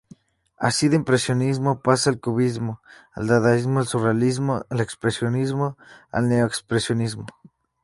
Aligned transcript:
Así 0.57 0.87
del 0.89 1.01
impresionismo 1.01 1.81
pasa 1.83 2.09
al 2.09 2.19
cubismo, 2.19 2.81
al 3.13 3.27
dadaísmo, 3.27 3.77
al 3.77 3.85
surrealismo, 3.85 4.65
al 4.69 4.79
expresionismo, 4.81 5.77
al 6.11 6.27
neo-expresionismo. 6.27 7.27